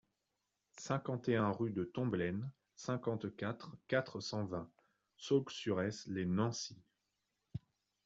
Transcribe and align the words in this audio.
cinquante 0.79 1.29
et 1.29 1.35
un 1.35 1.51
rue 1.51 1.69
de 1.73 1.83
Tomblaine, 1.83 2.51
cinquante-quatre, 2.75 3.77
quatre 3.87 4.19
cent 4.19 4.45
vingt, 4.45 4.67
Saulxures-lès-Nancy 5.19 6.81